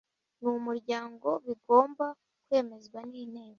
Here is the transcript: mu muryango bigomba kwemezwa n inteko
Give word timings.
mu 0.43 0.53
muryango 0.65 1.29
bigomba 1.45 2.05
kwemezwa 2.45 2.99
n 3.09 3.11
inteko 3.23 3.49